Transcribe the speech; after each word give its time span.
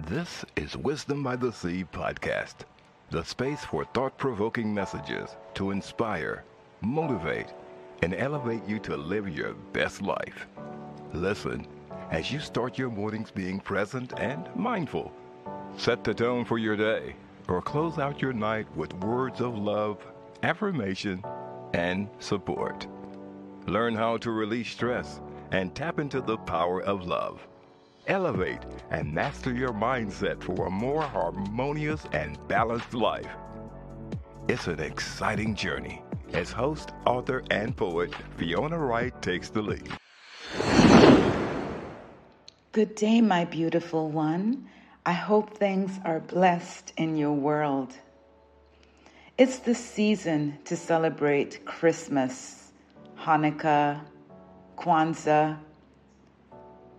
This 0.00 0.44
is 0.56 0.76
Wisdom 0.76 1.22
by 1.22 1.36
the 1.36 1.52
Sea 1.52 1.84
podcast, 1.84 2.64
the 3.10 3.22
space 3.22 3.64
for 3.64 3.84
thought 3.84 4.18
provoking 4.18 4.74
messages 4.74 5.36
to 5.54 5.70
inspire, 5.70 6.42
motivate, 6.80 7.54
and 8.02 8.12
elevate 8.12 8.66
you 8.66 8.80
to 8.80 8.96
live 8.96 9.28
your 9.28 9.54
best 9.72 10.02
life. 10.02 10.48
Listen 11.12 11.68
as 12.10 12.32
you 12.32 12.40
start 12.40 12.76
your 12.76 12.90
mornings 12.90 13.30
being 13.30 13.60
present 13.60 14.18
and 14.18 14.48
mindful. 14.56 15.12
Set 15.76 16.02
the 16.02 16.12
tone 16.12 16.44
for 16.44 16.58
your 16.58 16.76
day 16.76 17.14
or 17.46 17.62
close 17.62 17.96
out 17.96 18.20
your 18.20 18.32
night 18.32 18.66
with 18.76 18.92
words 18.94 19.40
of 19.40 19.56
love, 19.56 20.04
affirmation, 20.42 21.22
and 21.72 22.08
support. 22.18 22.88
Learn 23.68 23.94
how 23.94 24.16
to 24.16 24.32
release 24.32 24.72
stress 24.72 25.20
and 25.52 25.72
tap 25.72 26.00
into 26.00 26.20
the 26.20 26.38
power 26.38 26.82
of 26.82 27.06
love. 27.06 27.46
Elevate 28.06 28.60
and 28.90 29.12
master 29.12 29.52
your 29.52 29.72
mindset 29.72 30.42
for 30.42 30.66
a 30.66 30.70
more 30.70 31.02
harmonious 31.02 32.04
and 32.12 32.36
balanced 32.48 32.92
life. 32.92 33.28
It's 34.46 34.66
an 34.66 34.80
exciting 34.80 35.54
journey 35.54 36.02
as 36.34 36.52
host, 36.52 36.90
author, 37.06 37.42
and 37.50 37.74
poet 37.74 38.14
Fiona 38.36 38.78
Wright 38.78 39.22
takes 39.22 39.48
the 39.48 39.62
lead. 39.62 39.88
Good 42.72 42.94
day, 42.94 43.22
my 43.22 43.46
beautiful 43.46 44.10
one. 44.10 44.68
I 45.06 45.12
hope 45.12 45.56
things 45.56 45.98
are 46.04 46.20
blessed 46.20 46.92
in 46.98 47.16
your 47.16 47.32
world. 47.32 47.94
It's 49.38 49.60
the 49.60 49.74
season 49.74 50.58
to 50.66 50.76
celebrate 50.76 51.64
Christmas, 51.64 52.72
Hanukkah, 53.18 54.00
Kwanzaa, 54.76 55.58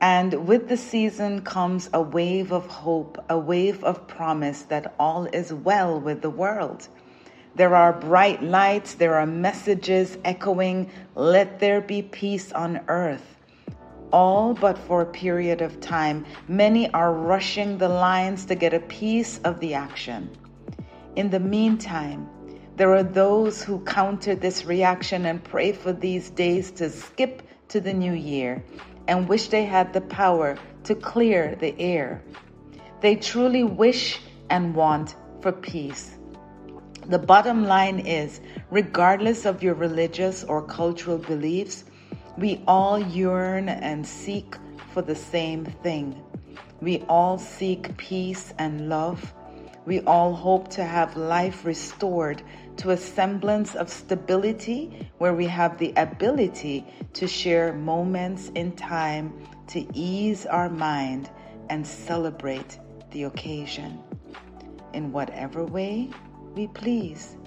and 0.00 0.46
with 0.46 0.68
the 0.68 0.76
season 0.76 1.42
comes 1.42 1.90
a 1.92 2.00
wave 2.00 2.52
of 2.52 2.66
hope, 2.66 3.24
a 3.28 3.38
wave 3.38 3.82
of 3.82 4.06
promise 4.06 4.62
that 4.62 4.94
all 4.98 5.26
is 5.26 5.52
well 5.52 6.00
with 6.00 6.22
the 6.22 6.30
world. 6.30 6.86
There 7.56 7.74
are 7.74 7.92
bright 7.92 8.40
lights, 8.40 8.94
there 8.94 9.14
are 9.14 9.26
messages 9.26 10.16
echoing, 10.24 10.90
let 11.16 11.58
there 11.58 11.80
be 11.80 12.02
peace 12.02 12.52
on 12.52 12.80
earth. 12.86 13.36
All 14.12 14.54
but 14.54 14.78
for 14.78 15.02
a 15.02 15.06
period 15.06 15.60
of 15.60 15.80
time, 15.80 16.24
many 16.46 16.88
are 16.92 17.12
rushing 17.12 17.78
the 17.78 17.88
lines 17.88 18.44
to 18.46 18.54
get 18.54 18.72
a 18.72 18.80
piece 18.80 19.38
of 19.40 19.58
the 19.58 19.74
action. 19.74 20.30
In 21.16 21.30
the 21.30 21.40
meantime, 21.40 22.28
there 22.76 22.94
are 22.94 23.02
those 23.02 23.64
who 23.64 23.80
counter 23.80 24.36
this 24.36 24.64
reaction 24.64 25.26
and 25.26 25.42
pray 25.42 25.72
for 25.72 25.92
these 25.92 26.30
days 26.30 26.70
to 26.72 26.88
skip 26.88 27.42
to 27.68 27.80
the 27.80 27.92
new 27.92 28.12
year 28.12 28.62
and 29.08 29.28
wish 29.28 29.48
they 29.48 29.64
had 29.64 29.92
the 29.92 30.02
power 30.02 30.56
to 30.84 30.94
clear 30.94 31.56
the 31.56 31.74
air. 31.80 32.22
They 33.00 33.16
truly 33.16 33.64
wish 33.64 34.20
and 34.50 34.74
want 34.74 35.16
for 35.40 35.50
peace. 35.50 36.16
The 37.06 37.18
bottom 37.18 37.64
line 37.64 38.00
is 38.00 38.40
regardless 38.70 39.46
of 39.46 39.62
your 39.62 39.74
religious 39.74 40.44
or 40.44 40.62
cultural 40.62 41.18
beliefs, 41.18 41.84
we 42.36 42.62
all 42.66 43.00
yearn 43.00 43.68
and 43.68 44.06
seek 44.06 44.54
for 44.92 45.02
the 45.02 45.16
same 45.16 45.64
thing. 45.64 46.22
We 46.80 47.02
all 47.08 47.38
seek 47.38 47.96
peace 47.96 48.52
and 48.58 48.88
love. 48.88 49.34
We 49.88 50.02
all 50.02 50.34
hope 50.34 50.68
to 50.72 50.84
have 50.84 51.16
life 51.16 51.64
restored 51.64 52.42
to 52.76 52.90
a 52.90 52.96
semblance 52.98 53.74
of 53.74 53.88
stability 53.88 55.08
where 55.16 55.32
we 55.32 55.46
have 55.46 55.78
the 55.78 55.94
ability 55.96 56.84
to 57.14 57.26
share 57.26 57.72
moments 57.72 58.50
in 58.54 58.72
time 58.72 59.32
to 59.68 59.86
ease 59.94 60.44
our 60.44 60.68
mind 60.68 61.30
and 61.70 61.86
celebrate 61.86 62.78
the 63.12 63.22
occasion 63.22 63.98
in 64.92 65.10
whatever 65.10 65.64
way 65.64 66.10
we 66.54 66.66
please. 66.66 67.38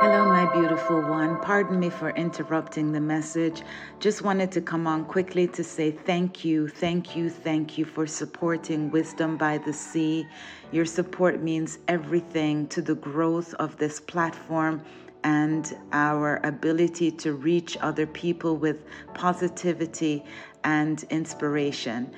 Hello, 0.00 0.26
my 0.26 0.46
beautiful 0.52 1.00
one. 1.00 1.40
Pardon 1.40 1.80
me 1.80 1.90
for 1.90 2.10
interrupting 2.10 2.92
the 2.92 3.00
message. 3.00 3.62
Just 3.98 4.22
wanted 4.22 4.52
to 4.52 4.60
come 4.60 4.86
on 4.86 5.04
quickly 5.04 5.48
to 5.48 5.64
say 5.64 5.90
thank 5.90 6.44
you, 6.44 6.68
thank 6.68 7.16
you, 7.16 7.28
thank 7.28 7.76
you 7.76 7.84
for 7.84 8.06
supporting 8.06 8.92
Wisdom 8.92 9.36
by 9.36 9.58
the 9.58 9.72
Sea. 9.72 10.24
Your 10.70 10.84
support 10.84 11.42
means 11.42 11.80
everything 11.88 12.68
to 12.68 12.80
the 12.80 12.94
growth 12.94 13.54
of 13.54 13.76
this 13.78 13.98
platform 13.98 14.82
and 15.24 15.76
our 15.90 16.36
ability 16.44 17.10
to 17.10 17.32
reach 17.32 17.76
other 17.80 18.06
people 18.06 18.56
with 18.56 18.84
positivity 19.14 20.22
and 20.62 21.02
inspiration. 21.10 22.14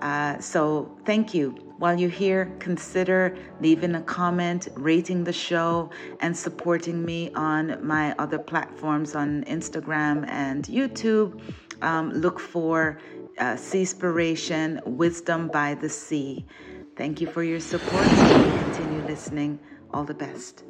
Uh, 0.00 0.38
so, 0.38 0.96
thank 1.04 1.34
you. 1.34 1.67
While 1.78 1.98
you're 1.98 2.10
here, 2.10 2.52
consider 2.58 3.36
leaving 3.60 3.94
a 3.94 4.02
comment, 4.02 4.66
rating 4.74 5.22
the 5.22 5.32
show, 5.32 5.90
and 6.18 6.36
supporting 6.36 7.04
me 7.04 7.30
on 7.34 7.86
my 7.86 8.14
other 8.18 8.38
platforms 8.38 9.14
on 9.14 9.44
Instagram 9.44 10.26
and 10.28 10.64
YouTube. 10.64 11.40
Um, 11.80 12.10
look 12.10 12.40
for 12.40 12.98
uh, 13.38 13.54
Seaspiration 13.54 14.84
Wisdom 14.86 15.48
by 15.48 15.74
the 15.74 15.88
Sea. 15.88 16.44
Thank 16.96 17.20
you 17.20 17.28
for 17.28 17.44
your 17.44 17.60
support. 17.60 18.08
Continue 18.08 19.06
listening. 19.06 19.60
All 19.92 20.02
the 20.02 20.14
best. 20.14 20.64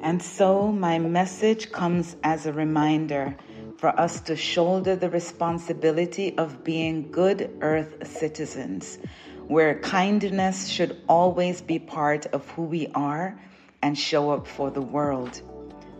And 0.00 0.22
so, 0.22 0.70
my 0.70 0.98
message 1.00 1.72
comes 1.72 2.16
as 2.22 2.46
a 2.46 2.52
reminder 2.52 3.36
for 3.78 3.88
us 3.98 4.20
to 4.20 4.36
shoulder 4.36 4.94
the 4.94 5.10
responsibility 5.10 6.38
of 6.38 6.62
being 6.62 7.10
good 7.10 7.50
earth 7.60 8.06
citizens, 8.06 8.98
where 9.52 9.78
kindness 9.80 10.66
should 10.66 10.98
always 11.08 11.60
be 11.60 11.78
part 11.78 12.24
of 12.26 12.48
who 12.52 12.62
we 12.62 12.86
are 12.94 13.38
and 13.82 13.98
show 13.98 14.30
up 14.30 14.46
for 14.46 14.70
the 14.70 14.80
world. 14.80 15.42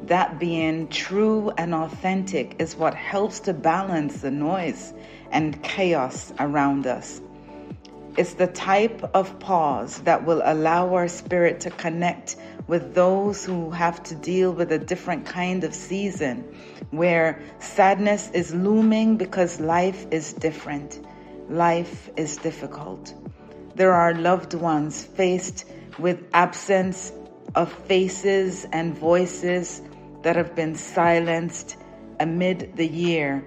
That 0.04 0.40
being 0.40 0.88
true 0.88 1.50
and 1.58 1.74
authentic 1.74 2.56
is 2.58 2.74
what 2.74 2.94
helps 2.94 3.40
to 3.40 3.52
balance 3.52 4.22
the 4.22 4.30
noise 4.30 4.94
and 5.30 5.62
chaos 5.62 6.32
around 6.40 6.86
us. 6.86 7.20
It's 8.16 8.34
the 8.34 8.46
type 8.46 9.02
of 9.14 9.38
pause 9.38 9.98
that 10.00 10.24
will 10.24 10.40
allow 10.42 10.94
our 10.94 11.08
spirit 11.08 11.60
to 11.60 11.70
connect 11.70 12.36
with 12.68 12.94
those 12.94 13.44
who 13.44 13.70
have 13.70 14.02
to 14.04 14.14
deal 14.14 14.52
with 14.52 14.72
a 14.72 14.78
different 14.78 15.26
kind 15.26 15.62
of 15.62 15.74
season 15.74 16.40
where 16.90 17.42
sadness 17.58 18.30
is 18.30 18.54
looming 18.54 19.18
because 19.18 19.60
life 19.60 20.06
is 20.10 20.32
different. 20.32 21.04
Life 21.50 22.08
is 22.16 22.38
difficult. 22.38 23.14
There 23.74 23.92
are 23.92 24.14
loved 24.14 24.54
ones 24.54 25.04
faced 25.04 25.64
with 25.98 26.22
absence 26.34 27.12
of 27.54 27.72
faces 27.72 28.66
and 28.72 28.96
voices 28.96 29.80
that 30.22 30.36
have 30.36 30.54
been 30.54 30.74
silenced 30.74 31.76
amid 32.20 32.76
the 32.76 32.86
year, 32.86 33.44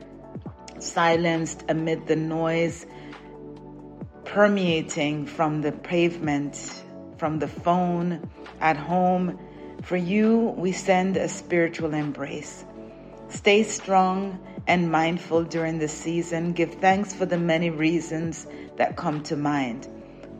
silenced 0.80 1.64
amid 1.70 2.08
the 2.08 2.16
noise 2.16 2.86
permeating 4.26 5.26
from 5.26 5.62
the 5.62 5.72
pavement, 5.72 6.84
from 7.18 7.40
the 7.40 7.48
phone, 7.48 8.30
at 8.60 8.76
home. 8.76 9.40
For 9.84 9.96
you, 9.96 10.54
we 10.58 10.72
send 10.72 11.16
a 11.18 11.30
spiritual 11.30 11.94
embrace. 11.94 12.66
Stay 13.30 13.64
strong 13.64 14.40
and 14.68 14.92
mindful 14.92 15.44
during 15.44 15.78
the 15.80 15.88
season. 15.88 16.54
Give 16.54 16.74
thanks 16.74 17.14
for 17.14 17.26
the 17.26 17.38
many 17.38 17.70
reasons 17.70 18.48
that 18.78 18.98
come 18.98 19.22
to 19.24 19.36
mind. 19.36 19.88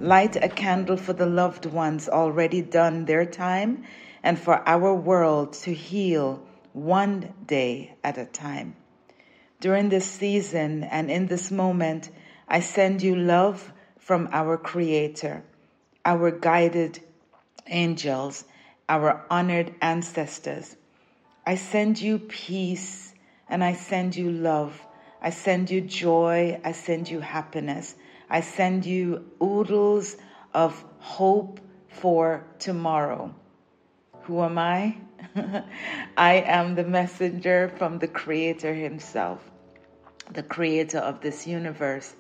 Light 0.02 0.36
a 0.36 0.50
candle 0.50 0.98
for 0.98 1.14
the 1.14 1.26
loved 1.26 1.66
ones 1.66 2.10
already 2.10 2.62
done 2.62 3.06
their 3.06 3.26
time 3.26 3.86
and 4.22 4.38
for 4.38 4.68
our 4.68 4.94
world 4.94 5.54
to 5.54 5.74
heal 5.74 6.44
one 6.74 7.34
day 7.48 7.96
at 8.04 8.18
a 8.18 8.26
time. 8.26 8.76
During 9.62 9.88
this 9.88 10.06
season 10.06 10.84
and 10.84 11.10
in 11.10 11.28
this 11.28 11.50
moment, 11.50 12.10
I 12.48 12.60
send 12.60 13.02
you 13.02 13.16
love 13.16 13.72
from 13.98 14.28
our 14.34 14.58
Creator, 14.58 15.44
our 16.04 16.30
guided 16.30 17.00
angels, 17.68 18.44
our 18.90 19.26
honored 19.30 19.74
ancestors. 19.82 20.76
I 21.46 21.56
send 21.56 22.02
you 22.02 22.20
peace 22.20 23.14
and 23.48 23.64
I 23.64 23.74
send 23.74 24.18
you 24.18 24.30
love. 24.30 24.86
I 25.22 25.30
send 25.30 25.72
you 25.72 25.80
joy. 25.80 26.60
I 26.66 26.74
send 26.74 27.10
you 27.10 27.22
happiness. 27.22 27.96
I 28.30 28.42
send 28.42 28.86
you 28.86 29.32
oodles 29.42 30.18
of 30.54 30.84
hope 31.00 31.60
for 31.88 32.46
tomorrow. 32.60 33.34
Who 34.24 34.42
am 34.42 34.58
I? 34.58 34.98
I 36.18 36.36
am 36.36 36.76
the 36.76 36.84
messenger 36.84 37.72
from 37.78 38.00
the 38.00 38.08
Creator 38.08 38.74
Himself, 38.74 39.40
the 40.32 40.44
Creator 40.44 41.00
of 41.00 41.22
this 41.22 41.46
universe, 41.46 42.16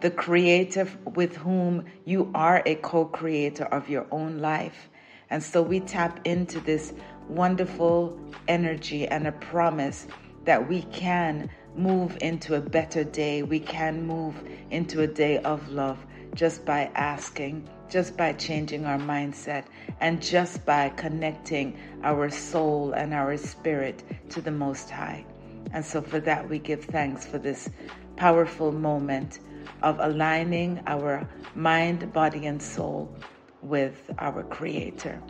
the 0.00 0.10
creator 0.10 0.86
with 1.14 1.36
whom 1.36 1.84
you 2.04 2.30
are 2.34 2.62
a 2.66 2.74
co 2.76 3.06
creator 3.06 3.64
of 3.64 3.88
your 3.88 4.06
own 4.10 4.38
life. 4.38 4.90
And 5.30 5.42
so 5.42 5.62
we 5.62 5.80
tap 5.80 6.20
into 6.24 6.60
this 6.60 6.92
wonderful 7.28 8.18
energy 8.46 9.08
and 9.08 9.26
a 9.26 9.32
promise 9.32 10.06
that 10.44 10.68
we 10.68 10.82
can 10.82 11.50
move 11.76 12.16
into 12.20 12.54
a 12.54 12.60
better 12.60 13.04
day. 13.04 13.42
We 13.42 13.60
can 13.60 14.06
move 14.06 14.34
into 14.70 15.02
a 15.02 15.06
day 15.06 15.38
of 15.38 15.68
love 15.68 16.04
just 16.34 16.64
by 16.64 16.90
asking, 16.94 17.68
just 17.88 18.16
by 18.16 18.32
changing 18.32 18.84
our 18.84 18.98
mindset, 18.98 19.64
and 20.00 20.20
just 20.20 20.64
by 20.66 20.88
connecting 20.90 21.78
our 22.02 22.30
soul 22.30 22.92
and 22.92 23.14
our 23.14 23.36
spirit 23.36 24.02
to 24.30 24.40
the 24.40 24.50
Most 24.50 24.90
High. 24.90 25.24
And 25.72 25.84
so, 25.84 26.00
for 26.00 26.20
that, 26.20 26.48
we 26.48 26.58
give 26.58 26.84
thanks 26.84 27.26
for 27.26 27.38
this 27.38 27.68
powerful 28.16 28.72
moment 28.72 29.40
of 29.82 29.98
aligning 30.00 30.82
our 30.86 31.28
mind, 31.54 32.12
body, 32.12 32.46
and 32.46 32.62
soul 32.62 33.14
with 33.62 34.10
our 34.18 34.42
Creator. 34.44 35.20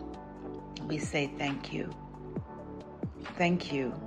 We 0.87 0.99
say 0.99 1.31
thank 1.39 1.73
you. 1.73 1.91
Thank 3.37 3.73
you 3.73 4.06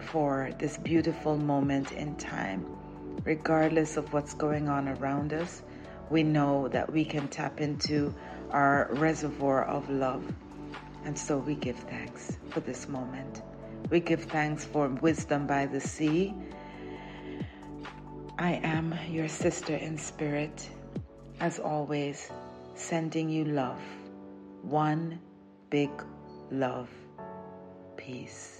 for 0.00 0.50
this 0.58 0.76
beautiful 0.78 1.36
moment 1.36 1.92
in 1.92 2.16
time. 2.16 2.66
Regardless 3.24 3.96
of 3.96 4.12
what's 4.12 4.34
going 4.34 4.68
on 4.68 4.88
around 4.88 5.32
us, 5.32 5.62
we 6.10 6.22
know 6.22 6.68
that 6.68 6.92
we 6.92 7.04
can 7.04 7.28
tap 7.28 7.60
into 7.60 8.14
our 8.50 8.88
reservoir 8.92 9.64
of 9.66 9.88
love. 9.88 10.24
And 11.04 11.18
so 11.18 11.38
we 11.38 11.54
give 11.54 11.76
thanks 11.76 12.38
for 12.50 12.60
this 12.60 12.88
moment. 12.88 13.42
We 13.90 14.00
give 14.00 14.24
thanks 14.24 14.64
for 14.64 14.88
wisdom 14.88 15.46
by 15.46 15.66
the 15.66 15.80
sea. 15.80 16.34
I 18.38 18.52
am 18.62 18.94
your 19.08 19.28
sister 19.28 19.74
in 19.74 19.98
spirit, 19.98 20.68
as 21.40 21.58
always, 21.58 22.30
sending 22.74 23.28
you 23.28 23.44
love. 23.44 23.80
One 24.62 25.20
big 25.70 25.90
love. 26.50 26.88
Peace. 27.96 28.59